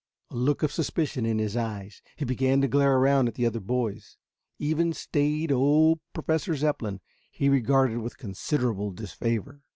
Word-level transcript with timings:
A 0.31 0.35
look 0.35 0.63
of 0.63 0.71
suspicion 0.71 1.27
in 1.27 1.37
his 1.37 1.55
eyes, 1.55 2.01
he 2.15 2.25
began 2.25 2.59
to 2.61 2.67
glare 2.67 2.95
around 2.97 3.27
at 3.27 3.35
the 3.35 3.45
other 3.45 3.59
boys. 3.59 4.17
Even 4.57 4.93
staid 4.93 5.51
old 5.51 5.99
Professor 6.11 6.55
Zepplin 6.55 7.01
he 7.29 7.49
regarded 7.49 7.99
with 7.99 8.17
considerable 8.17 8.89
disfavor. 8.89 9.61